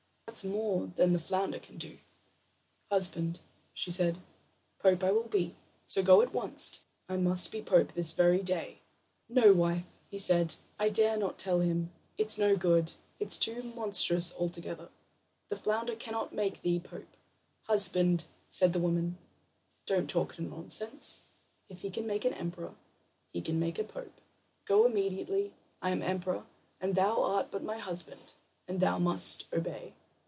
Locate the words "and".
26.79-26.95, 28.65-28.79